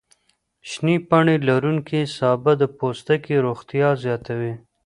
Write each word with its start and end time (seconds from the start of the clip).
شنې 0.69 0.95
پاڼې 1.09 1.35
لروونکي 1.47 2.01
سابه 2.17 2.51
د 2.61 2.63
پوستکي 2.77 3.35
روغتیا 3.45 3.89
زیاتوي. 4.03 4.53